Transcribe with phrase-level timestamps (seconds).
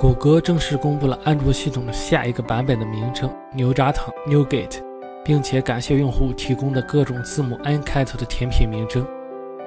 [0.00, 4.80] 谷歌正式公布了安卓系统的下一个版本的名称“牛轧糖 （NewGate）”，
[5.24, 9.04] 并且感谢用户提供的各种字母 N 开头的甜品名称。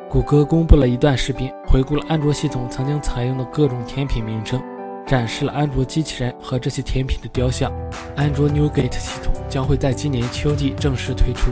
[0.09, 4.61] 谷歌公布了一段视频，回顾了安卓系统曾经采用的各种甜品名称，
[5.05, 7.69] 展示了安卓机器人和这些甜品的雕像。
[8.15, 11.51] 安卓 NewGate 系统将会在今年秋季正式推出。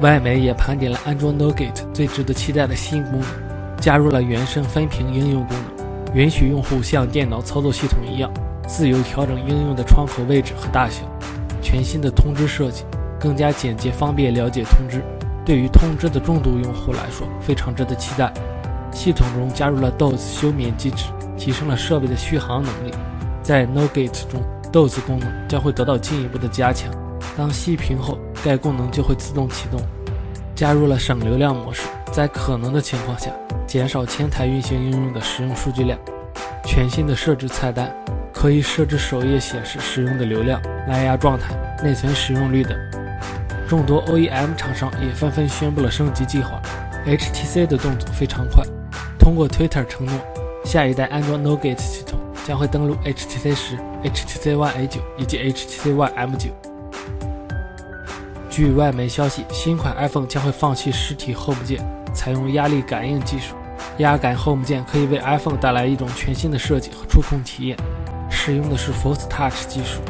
[0.00, 3.28] 外媒也盘点了安卓 NoGate 最值得期待的新功能，
[3.78, 5.69] 加入了原生分屏应用功能，
[6.14, 8.30] 允许用户像电脑操作系统一样
[8.66, 11.02] 自由调整应用的窗口位置和大小。
[11.62, 12.84] 全新的通知设计
[13.18, 15.02] 更加简洁方便了解通知，
[15.44, 18.32] 对于通知的重度用户来说非常值得期待。
[18.92, 21.04] 系统中加入了 DOS 休眠机制，
[21.36, 22.92] 提升了设备的续航能力。
[23.42, 24.42] 在 NoGate 中
[24.72, 26.90] ，DOS 功能将会得到进一步的加强。
[27.36, 29.80] 当熄屏后，该功能就会自动启动。
[30.56, 33.30] 加入了省流量模式，在可能的情况下，
[33.66, 35.98] 减少前台运行应用的使用数据量。
[36.64, 37.92] 全新的设置菜单
[38.32, 42.76] 可以设置首页显示使用的流量、蓝牙状态、内存使用率等。
[43.68, 46.60] 众多 OEM 厂商也纷纷宣布了升级计划。
[47.06, 48.64] HTC 的动作非常快，
[49.18, 50.14] 通过 Twitter 承诺，
[50.64, 56.69] 下一代安卓 NoGate 系统将会登陆 HTC 十、HTC One A9 以及 HTC One M9。
[58.50, 61.80] 据外媒消息，新款 iPhone 将会放弃实体 Home 键，
[62.12, 63.54] 采用压力感应技术。
[63.98, 67.78] 压感 Home 键可以为 iPhone 带来一种全新的设计和触控体验。
[68.28, 70.00] 使用的是 Force Touch 技术，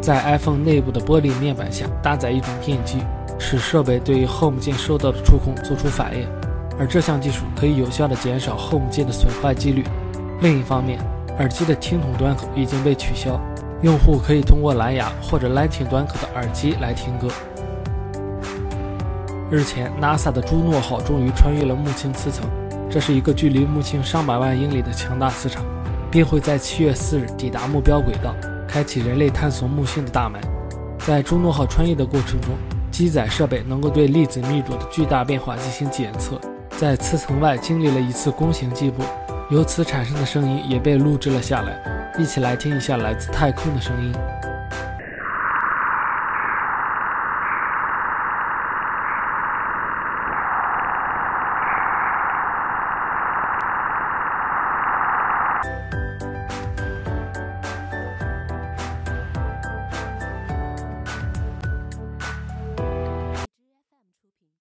[0.00, 2.98] 在 iPhone 内部的玻璃面板下搭载一种电机，
[3.38, 6.26] 使设备对于 Home 键受到的触控做出反应。
[6.78, 9.84] 而这项技术可以有效地减少 Home 键的损坏几率。
[10.40, 10.98] 另一方面，
[11.38, 13.38] 耳机的听筒端口已经被取消，
[13.82, 17.28] 用户可以通过蓝牙或者 Lightning 端口的耳机来听歌。
[19.50, 22.48] 日前，NASA 的朱诺号终于穿越了木星磁层，
[22.88, 25.64] 这是一个距离木星上百万英里的强大磁场，
[26.08, 28.32] 并会在七月四日抵达目标轨道，
[28.68, 30.40] 开启人类探索木星的大门。
[30.98, 32.50] 在朱诺号穿越的过程中，
[32.92, 36.40] 机载设备能够对粒子密度的巨大变化进行检测，
[36.78, 39.02] 在磁层外经历了一次弓形计步，
[39.50, 41.76] 由此产生的声音也被录制了下来。
[42.16, 44.12] 一起来听一下来自太空的声音。
[55.62, 56.09] Bye.